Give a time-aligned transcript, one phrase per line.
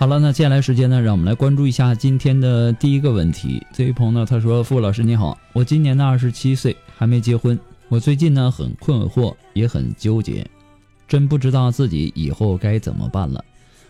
[0.00, 3.60] 好了，那接下来时间呢，让我们来关注一下今天的第一个问题。
[3.72, 7.58] 这位朋友呢，他说：“傅老师你好，我今年呢二十七岁，还没结婚。
[7.88, 10.46] 我最近呢很困惑，也很纠结，
[11.08, 13.44] 真不知道自己以后该怎么办了。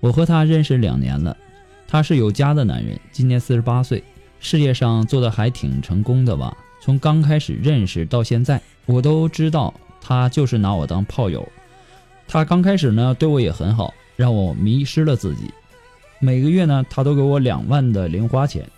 [0.00, 1.36] 我和他认识两年了，
[1.86, 4.02] 他是有家的男人，今年四十八岁，
[4.40, 6.56] 事业上做的还挺成功的吧。
[6.80, 11.46] 从刚开始认识到现在，我都知道他就是拿我当炮友。
[12.26, 15.42] 他刚开始呢对我也很好，让我迷失了自己。”
[16.22, 18.68] 每个月呢，他都给我两万的零花钱。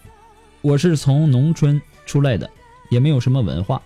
[0.61, 2.49] 我是从农村出来的，
[2.89, 3.83] 也没有什么文化，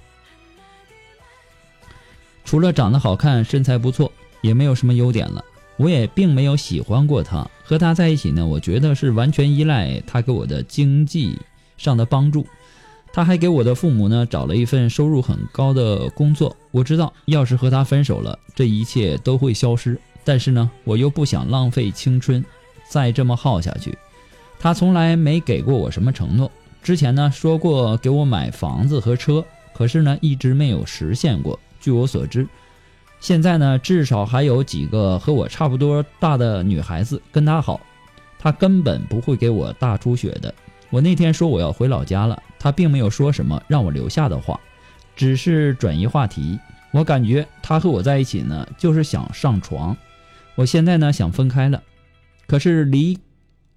[2.45, 4.13] 除了长得好看、身材不错，
[4.43, 5.43] 也没有什么优点了。
[5.79, 7.49] 我也并没有喜欢过他。
[7.65, 11.39] 和他在一起呢，我觉得是完全依赖他给我的经济
[11.79, 12.47] 上的帮助。
[13.11, 16.55] 他还给我的父母呢找了一份收入很高的工作。
[16.73, 19.99] 我知道，要是和他分手了，这一切都会消失。
[20.25, 22.45] 但是呢，我又不想浪费青春。
[22.89, 23.97] 再这么耗下去，
[24.59, 26.51] 他从来没给过我什么承诺。
[26.83, 31.59] 之前呢说过给我买房子和车，可是呢一直没有实现过。
[31.81, 32.47] 据我所知，
[33.21, 37.81] 现在呢至少还有几个和我差不多大的女孩子跟他好，
[38.39, 40.55] 他根本不会给我大出血的。
[40.91, 44.59] 我那天说我要回老家了，他并没有说什么让我留下的话，
[45.17, 46.59] 只是转移话题。
[46.93, 49.95] 我感觉他和我在一起呢，就是想上床。
[50.55, 51.83] 我现在呢想分开了。
[52.47, 53.19] 可是离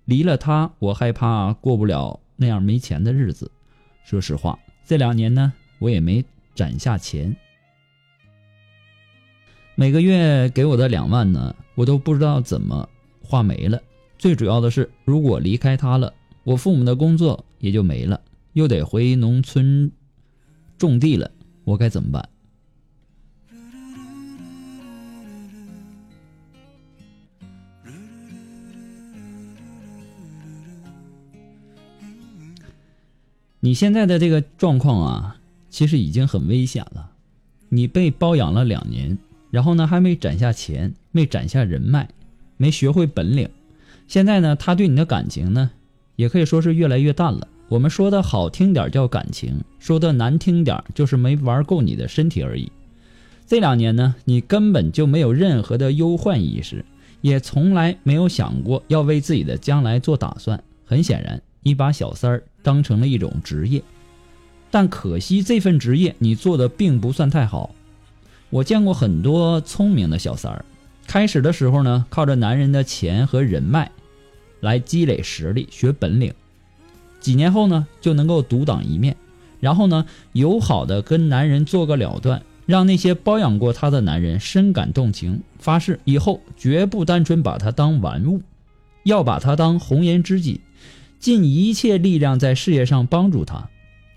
[0.05, 3.51] 离了他，我害怕过不了那样没钱的日子。
[4.03, 6.23] 说实话，这两年呢，我也没
[6.55, 7.35] 攒下钱。
[9.75, 12.87] 每个月给我的两万呢，我都不知道怎么
[13.23, 13.81] 花没了。
[14.17, 16.13] 最主要的是，如果离开他了，
[16.43, 18.19] 我父母的工作也就没了，
[18.53, 19.91] 又得回农村
[20.77, 21.31] 种地了，
[21.63, 22.29] 我该怎么办？
[33.69, 35.37] 你现在的这个状况啊，
[35.69, 37.11] 其实已经很危险了。
[37.69, 39.15] 你被包养了两年，
[39.51, 42.09] 然后呢还没攒下钱，没攒下人脉，
[42.57, 43.47] 没学会本领。
[44.07, 45.69] 现在呢，他对你的感情呢，
[46.15, 47.47] 也可以说是越来越淡了。
[47.67, 52.71] 我们说的好听点叫感情，说的难听点就是没玩够你的身体而已。
[53.45, 56.83] 这两年呢，你根本就没有任何的忧患意识，
[57.21, 60.63] 也从来没有想过要为自己的将来做打算。
[60.85, 61.39] 很显然。
[61.61, 63.83] 你把小三儿当成了一种职业，
[64.71, 67.75] 但可惜这份职业你做的并不算太好。
[68.49, 70.65] 我见过很多聪明的小三儿，
[71.05, 73.91] 开始的时候呢，靠着男人的钱和人脉
[74.59, 76.33] 来积累实力、学本领，
[77.19, 79.15] 几年后呢就能够独当一面，
[79.59, 88.41] 然后呢友好的跟男人做个了断，让那些包养过他的男人深感动情，发誓以后绝不单纯把他当玩物，
[89.03, 90.61] 要把他当红颜知己。
[91.19, 93.69] 尽一切力量在事业上帮助他，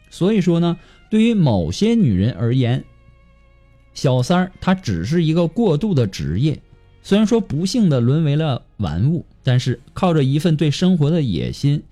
[0.08, 0.78] 所以说呢，
[1.10, 2.84] 对于某些女人而言，
[3.92, 6.62] 小三儿她只是一个过渡的职业，
[7.02, 11.82] 虽然说不幸的沦为了玩物，但是靠着一份对生活的野心，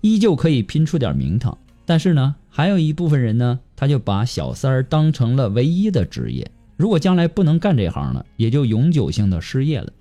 [0.00, 1.58] 依旧可以拼出点名堂。
[1.84, 6.48] 但是呢，还有一部分人呢，他就把小三儿当成了唯一的职业。
[6.76, 9.92] 如果将来不能干这行了，也就永久性的失业了。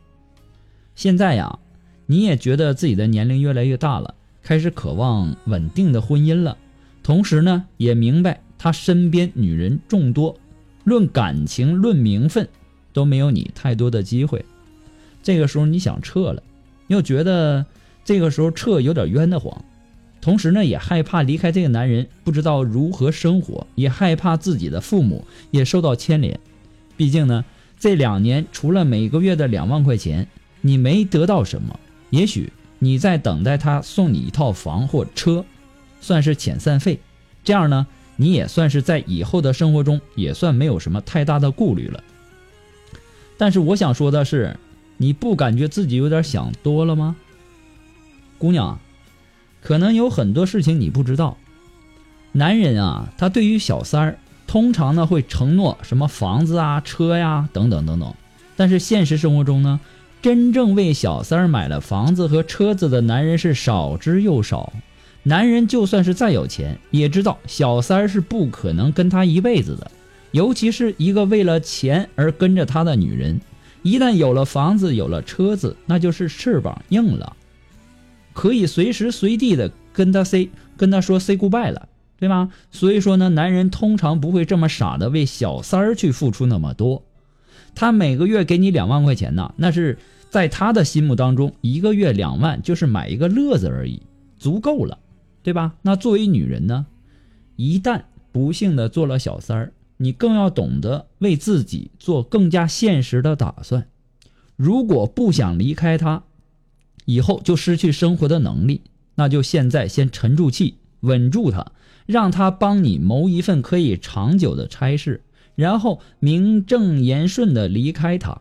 [0.96, 1.60] 现在呀，
[2.06, 4.14] 你也觉得自己的年龄越来越大了，
[4.44, 6.58] 开始渴望稳定的婚姻了，
[7.04, 10.38] 同时呢，也明白他身边女人众多，
[10.84, 12.48] 论感情、论名分，
[12.94, 14.44] 都没有你太多的机会。
[15.24, 16.42] 这个时候你想撤了，
[16.88, 17.66] 又觉得
[18.04, 19.64] 这个时候撤有点冤得慌，
[20.20, 26.40] 同时呢，也害怕离开这个男人不知道如何生活，也害怕自己的父母也受到牵连。
[26.98, 27.46] 毕竟呢，
[27.80, 30.28] 这两年除了每个月的两万块钱，
[30.62, 31.80] 你没得到什么。
[32.10, 32.52] 也许
[32.84, 35.46] 你在等待他送你一套房或车，
[36.00, 37.00] 算是遣散费。
[37.44, 37.86] 这样呢，
[38.16, 42.04] 你也算是在以后的生活中也算没有什么太大的顾虑了。
[43.38, 44.58] 但是我想说的是，
[44.98, 47.16] 你不感觉自己有点想多了吗？
[48.40, 48.80] 姑娘，
[49.62, 51.38] 可能有很多事情你不知道。
[52.32, 54.18] 男人啊，他对于小三儿。
[54.48, 58.14] 通常呢会承诺什么房子啊、车呀等等等等，
[58.58, 59.80] 但是现实生活中呢，
[60.22, 64.72] 真正为小三儿买了房子和车子的男人是少之又少。
[65.24, 69.90] 男人就算是再有钱，也知道小三儿是不可能跟他一辈子的，
[70.32, 73.40] 尤其是一个为了钱而跟着他的女人，
[73.84, 77.36] 一旦有了房子、有了车子，那就是翅膀硬了，
[78.34, 81.88] 可以随时随地的跟他 say 跟他说 say goodbye 了。
[82.20, 82.52] 对吗？
[82.70, 87.02] 所以说呢，男人通常不会这么傻的为小三儿去付出那么多。
[87.76, 89.98] 他每个月给你两万块钱呢，那是
[90.30, 94.02] 在他的心目当中，一个月两万就是买一个乐子而已，
[94.38, 95.00] 足够了，
[95.44, 95.76] 对吧？
[95.82, 96.86] 那作为女人呢，
[97.56, 103.88] 一旦不幸的做了小三儿，你更要懂得为自己做更加现实的打算。
[104.56, 106.24] 如果不想离开他，
[107.06, 108.82] 以后就失去生活的能力，
[109.16, 111.66] 那就现在先沉住气，稳住他。
[112.08, 115.22] 让他帮你谋一份可以长久的差事，
[115.62, 118.36] 然后名正言顺的离开他。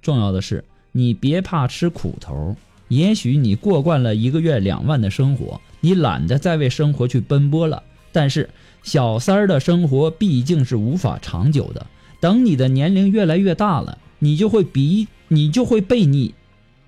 [0.00, 2.56] 重要的是，你别怕吃苦头。
[2.88, 7.82] 也许你过惯了一个月两万的生活，你懒得再为生活去奔波了。
[8.10, 8.48] 但是
[8.82, 11.86] 小三儿的生活毕竟是无法长久的。
[12.20, 16.34] 等你的年龄越来越大了，你就会比你就会被你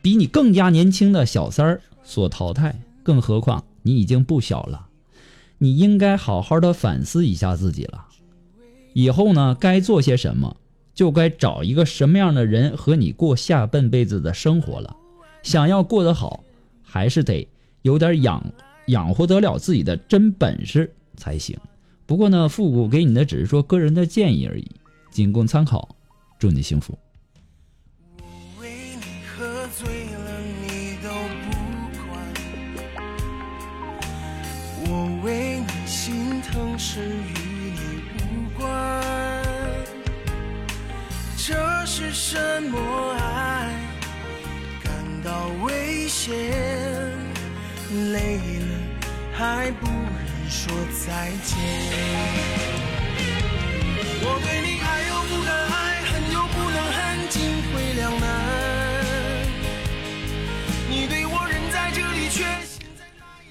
[0.01, 2.81] 比你更加年轻的小三儿所淘汰。
[3.03, 4.87] 更何况你已经不小了。
[5.59, 8.07] 你应该好好的反思一下自己了，
[8.95, 10.57] 以后呢，该做些什么，
[10.95, 14.97] 就该找一个什么样的人和你过下半辈子的生活了。
[15.43, 16.43] 想要过得好，
[16.83, 17.47] 还是得
[17.83, 18.43] 有点养
[18.87, 21.59] 养活得了自己的真本事才行。
[22.07, 24.71] 不过呢，复古给你的只是说个人的建议而已，
[25.11, 25.95] 仅供参考。
[26.39, 26.97] 祝你幸福。
[42.35, 42.77] 什么
[43.13, 43.71] 爱？
[44.83, 44.93] 感
[45.23, 46.35] 到危险，
[48.13, 48.67] 累了
[49.33, 50.75] 还不忍说
[51.07, 51.57] 再见。
[54.21, 57.41] 我对你爱又不敢爱，恨又不能恨，进
[57.71, 58.64] 退两难。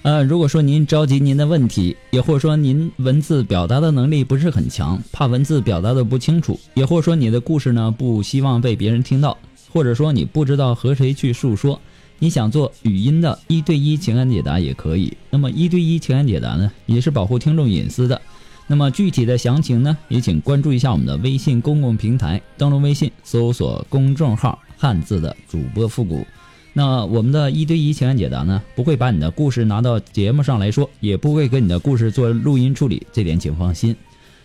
[0.04, 9.34] 呃，如果说您着急您的问题，也或者说您文字表达的能力不是很强，怕文字表达的不清楚，也或者说你的故事呢不希望被别人听到，
[9.72, 11.80] 或者说你不知道和谁去诉说，
[12.18, 15.10] 你想做语音的一对一情感解答也可以。
[15.30, 18.20] 那么一对一情感解答呢，也是保护听众隐私的。
[18.66, 26.26] 那么具体的详情呢，也请关注一下我们的微信公共平台，登录微信搜索公众号“汉字的主播复古”。
[26.76, 33.94] 那我们的一对一情感解答呢，不会把你的故事拿到节目上来说，也不会给你的故事做录音处理，这点请放心。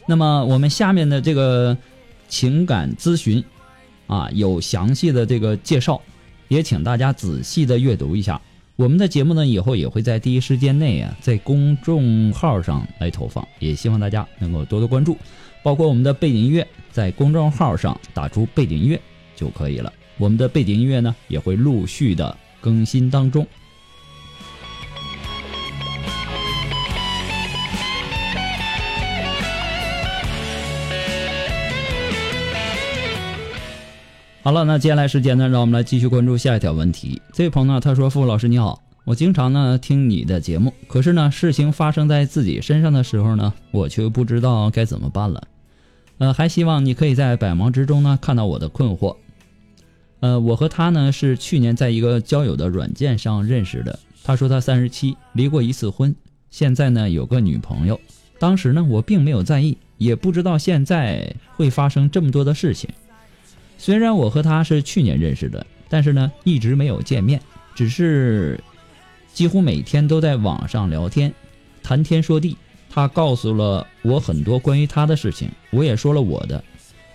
[0.07, 1.75] 那么我们下面的这个
[2.27, 3.43] 情感咨询
[4.05, 5.99] 啊，有详细的这个介绍，
[6.49, 8.39] 也请大家仔细的阅读一下。
[8.75, 15.17] 我们的节目呢，以后也会在第一时间内啊，在公众号上来投放，也希望大家能够多多关注，
[15.63, 19.01] 包括我们的背景音乐，在公众号上打出背景音乐
[19.35, 19.91] 就可以了。
[20.19, 23.47] 我们的背景音乐呢，也会陆续的更新当中。
[34.41, 37.21] 好了，那接下来时间呢，让我们来继续关注下一条问题。
[37.31, 45.47] 这位朋友呢，他说：“付老师你好，我经常呢听你的节目，可是呢，事情发生在自己身上的时候呢，我却不知道该怎么办了。
[46.17, 49.15] 呃，还希望你可以在百忙之中呢看到我的困惑。”
[50.19, 53.99] 呃，我和他呢是去年在一个交友的软件上认识的。
[54.23, 56.15] 他说他三十七，离过一次婚，
[56.51, 57.99] 现在呢有个女朋友。
[58.37, 62.89] 当时呢我并没有在意，也不知道现在会发生这么多的事情。
[63.77, 67.41] 虽然我和他是去年认识的，但是呢一直没有见面，
[67.73, 68.61] 只是
[69.33, 71.33] 几乎每天都在网上聊天，
[71.81, 72.57] 谈天说地。
[72.91, 76.63] 他告诉了我很多关于他的事情，我也说了我的。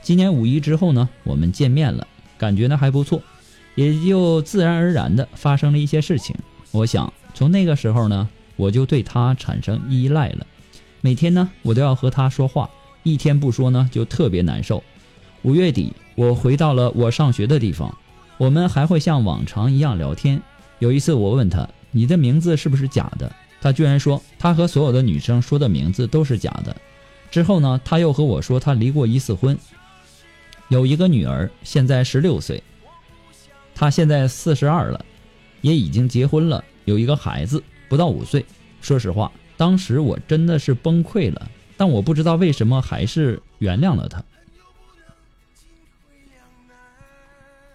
[0.03, 2.07] 今年五一之后呢，我们见面了，
[2.45, 3.23] 感觉呢还不错，
[3.75, 6.37] 也就自然而然的发生了一些事情。
[6.73, 10.47] 我想从那个时候呢，我就对他产生依赖了。
[11.01, 12.69] 每天呢，我都要和他说话，
[13.03, 14.85] 一天不说呢，就特别难受。
[15.41, 17.97] 五月底，我回到了我上学的地方，
[18.37, 20.39] 我们还会像往常一样聊天。
[20.81, 23.33] 有一次，我问他：“你的名字是不是假的？”
[23.63, 26.77] 他居然说他和所有的女生说的名字都是假的。
[27.31, 29.59] 之后呢，他又和我说他离过一次婚，
[30.69, 32.63] 有一个女儿，现在十六岁。
[33.75, 35.05] 他现在四十二了，
[35.61, 38.45] 也已经结婚了，有一个孩子，不到五岁。
[38.81, 44.23] 说实话，当时我真的是崩溃了，但我不知道为什么还是原谅了他。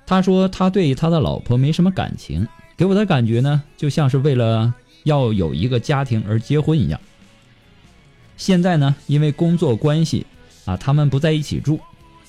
[0.06, 4.74] 他说他对他的老婆没什么感情，给我的感觉呢，就像是为了。
[5.06, 7.00] 要有一个家庭而结婚一样。
[8.36, 10.26] 现在呢，因为工作关系，
[10.66, 11.80] 啊，他们不在一起住。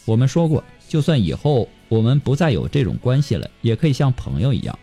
[0.04, 4.78] 我们说过，就算以后我们不再有这种关系了，也可以像朋友一样。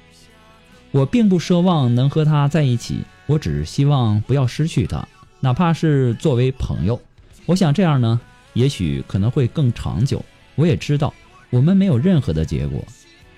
[0.92, 5.06] 我并不奢望能和他在一起，我只是希望不要失去他，
[5.40, 7.00] 哪怕是作为朋友。
[7.46, 8.20] 我想这样呢，
[8.54, 10.24] 也许可能会更长久。
[10.56, 11.14] 我也知道
[11.50, 12.82] 我们没有任何的结果，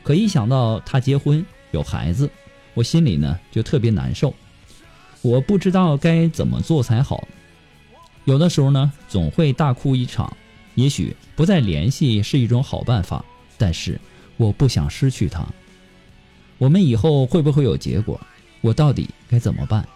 [0.03, 2.29] 可一想到他结婚有孩子，
[2.75, 4.33] 我心里呢就特别难受。
[5.21, 7.27] 我不知道该怎么做才好，
[8.25, 10.31] 有的时候呢总会大哭一场。
[10.75, 13.23] 也许不再联系是一种好办法，
[13.57, 13.99] 但是
[14.37, 15.45] 我不想失去他。
[16.57, 18.19] 我们以后会不会有结果？
[18.61, 19.87] 我到底该怎么办？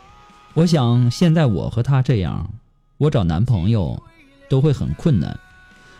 [0.53, 2.50] 我想现在我和他这样，
[2.98, 4.01] 我找男朋友
[4.50, 5.38] 都会很困难，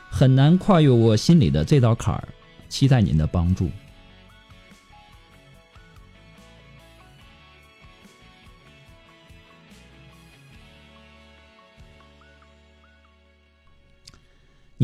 [0.10, 2.28] 很难跨越我心里的这道坎儿。
[2.70, 3.70] 期待您的帮助。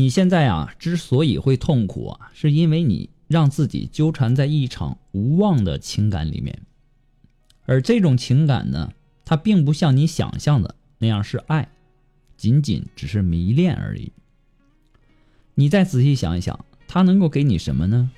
[0.00, 6.62] 你现在啊，之所以会痛苦啊，是因为你让自己纠缠在一场无望的情感里面，
[7.66, 8.94] 而这种情感呢，
[9.26, 11.68] 它并不像你想象的那样是爱，
[12.38, 14.10] 仅仅只是迷恋而已。
[15.56, 18.10] 你再仔细想一想，他能够给你什么呢？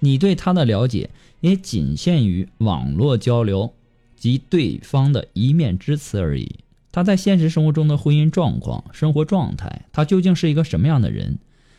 [0.00, 1.08] 你对他的了解
[1.40, 3.72] 也仅限于网络交流
[4.16, 6.61] 及对方的一面之词而已。
[6.92, 11.38] 他在现实生活中的婚姻状况、生活状态，他究竟是一个什么样的人？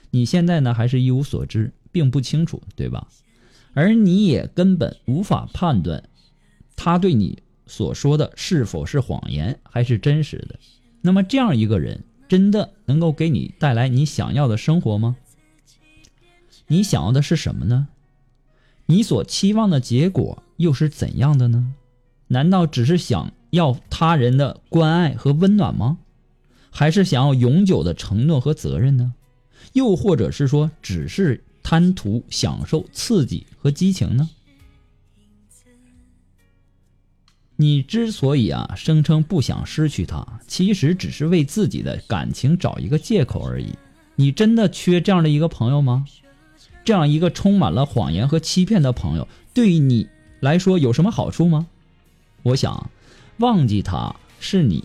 [0.10, 3.08] 你现在呢还是一无所知，并不清楚，对吧？
[3.74, 6.04] 而你也根本无法判断，
[6.76, 10.60] 他对你所说的是否是谎言，还是真实的。
[11.02, 15.16] 那么这样一个人，真的能够给你带来你想要的生活吗？
[16.68, 17.88] 你想要的是什么呢？
[18.88, 21.74] 你所期望的结果又是怎样的呢？
[22.28, 23.32] 难道只是想？
[23.54, 26.00] 要他人的关爱和温暖吗？
[26.72, 29.14] 还是想要永久的承诺和责任呢？
[29.74, 34.28] 又或者是说，只是贪图享受刺激和激情呢？
[37.56, 43.68] 你之所以啊声称不想失去他，其实只是为自己的感情找一个借口而已。
[44.16, 46.08] 你真的缺这样的一个朋友吗？
[46.84, 51.68] 这样一个充满了谎言和欺骗的朋友，对于你来说有什么好处吗？
[52.42, 52.90] 我想。
[53.38, 54.84] 忘记他是你，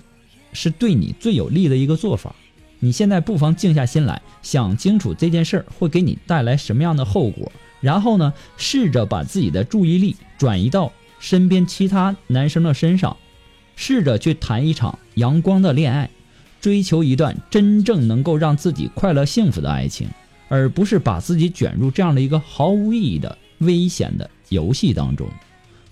[0.53, 2.35] 是对你最有利的一个做法。
[2.81, 7.51] 你现在不妨静下心来，想清楚这件事儿会给你带来什么样的后果，
[7.81, 13.17] 然后呢，试着把自己的注意力转移到身边其他男生的身上，
[13.75, 16.09] 试着去谈一场阳光的恋爱，
[16.61, 20.09] 追求一段真正能够让自己快乐幸福的爱情，
[20.49, 25.29] 而不是把自己卷入这样的一个毫无意义的危险的游戏当中。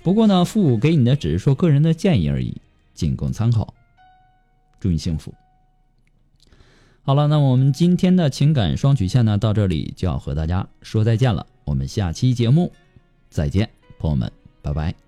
[0.06, 2.62] 不过呢，父母给你的只是说个人的建议而已，
[2.94, 3.74] 仅供参考。
[4.78, 5.34] 祝你幸福。
[7.02, 11.44] 好了，那我们今天的情感双曲线呢，到这里就要和大家说再见了。
[11.64, 12.70] 我们下期节目
[13.30, 14.30] 再见，朋友们，
[14.62, 15.05] 拜拜。